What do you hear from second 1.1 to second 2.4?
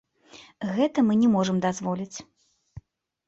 не можам дазволіць.